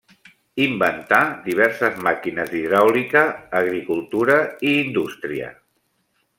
[0.63, 1.19] Inventà
[1.49, 3.23] diverses màquines d'hidràulica,
[3.63, 5.55] agricultura i indústria.